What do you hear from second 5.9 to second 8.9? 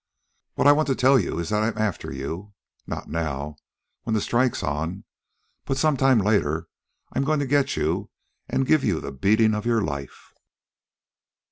time later I'm goin' to get you an' give